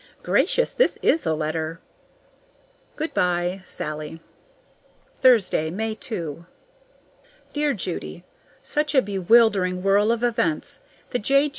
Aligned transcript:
Gracious! 0.23 0.73
this 0.73 0.97
is 1.03 1.27
a 1.27 1.33
letter! 1.35 1.79
Good 2.95 3.13
by. 3.13 3.61
SALLIE. 3.65 4.19
Thursday, 5.19 5.69
May 5.69 5.93
2. 5.93 6.47
Dear 7.53 7.75
Judy: 7.75 8.23
Such 8.63 8.95
a 8.95 9.01
bewildering 9.03 9.83
whirl 9.83 10.11
of 10.11 10.23
events! 10.23 10.81
The 11.11 11.19
J. 11.19 11.49